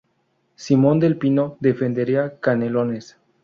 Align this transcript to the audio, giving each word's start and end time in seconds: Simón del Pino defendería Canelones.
Simón 0.55 0.99
del 0.99 1.17
Pino 1.17 1.57
defendería 1.59 2.39
Canelones. 2.39 3.17